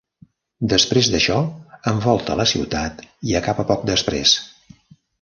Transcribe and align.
Després 0.71 1.09
d'això, 1.15 1.35
envolta 1.93 2.39
la 2.41 2.49
ciutat 2.55 3.07
i 3.33 3.39
acaba 3.45 3.71
poc 3.75 3.89
després. 3.95 4.39